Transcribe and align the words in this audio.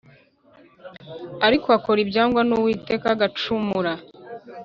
Ariko 1.47 1.67
akora 1.77 1.99
ibyangwa 2.05 2.41
n’uwiteka 2.47 3.05
agacumura 3.15 3.93